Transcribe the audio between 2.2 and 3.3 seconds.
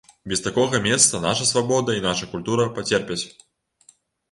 культура пацерпяць.